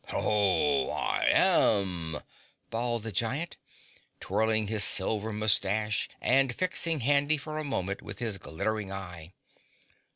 "Oh, 0.11 0.89
I 0.89 1.25
AM!" 1.31 2.21
bawled 2.71 3.03
the 3.03 3.11
Giant, 3.11 3.57
twirling 4.19 4.65
his 4.65 4.83
silver 4.83 5.31
moustache 5.31 6.09
and 6.19 6.55
fixing 6.55 7.01
Handy 7.01 7.37
for 7.37 7.59
a 7.59 7.63
moment 7.63 8.01
with 8.01 8.17
his 8.17 8.39
glittering 8.39 8.91
eye. 8.91 9.33